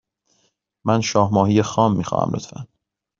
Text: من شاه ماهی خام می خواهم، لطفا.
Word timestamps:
من 0.85 1.01
شاه 1.01 1.33
ماهی 1.33 1.61
خام 1.61 1.97
می 1.97 2.03
خواهم، 2.03 2.31
لطفا. 2.33 2.67